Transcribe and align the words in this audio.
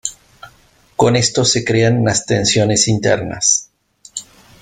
Con 0.95 1.15
esto 1.15 1.45
se 1.45 1.63
crean 1.63 1.99
unas 1.99 2.25
tensiones 2.25 2.87
internas. 2.87 3.69